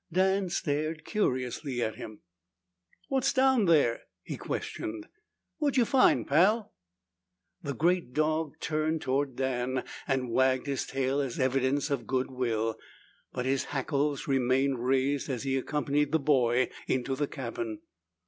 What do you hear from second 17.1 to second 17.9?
the cabin.